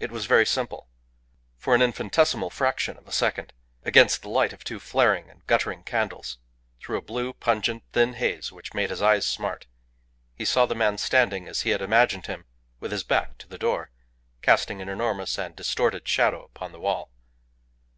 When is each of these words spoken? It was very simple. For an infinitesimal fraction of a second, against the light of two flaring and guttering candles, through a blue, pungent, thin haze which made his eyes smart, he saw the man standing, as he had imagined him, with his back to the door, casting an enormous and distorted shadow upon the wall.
It 0.00 0.10
was 0.10 0.24
very 0.24 0.46
simple. 0.46 0.88
For 1.58 1.74
an 1.74 1.82
infinitesimal 1.82 2.48
fraction 2.48 2.96
of 2.96 3.06
a 3.06 3.12
second, 3.12 3.52
against 3.84 4.22
the 4.22 4.30
light 4.30 4.54
of 4.54 4.64
two 4.64 4.80
flaring 4.80 5.28
and 5.28 5.46
guttering 5.46 5.82
candles, 5.82 6.38
through 6.80 6.96
a 6.96 7.02
blue, 7.02 7.34
pungent, 7.34 7.82
thin 7.92 8.14
haze 8.14 8.50
which 8.50 8.72
made 8.72 8.88
his 8.88 9.02
eyes 9.02 9.26
smart, 9.26 9.66
he 10.34 10.46
saw 10.46 10.64
the 10.64 10.74
man 10.74 10.96
standing, 10.96 11.46
as 11.46 11.60
he 11.60 11.68
had 11.76 11.82
imagined 11.82 12.24
him, 12.24 12.46
with 12.80 12.90
his 12.90 13.04
back 13.04 13.36
to 13.36 13.46
the 13.46 13.58
door, 13.58 13.90
casting 14.40 14.80
an 14.80 14.88
enormous 14.88 15.36
and 15.36 15.54
distorted 15.54 16.08
shadow 16.08 16.42
upon 16.46 16.72
the 16.72 16.80
wall. 16.80 17.10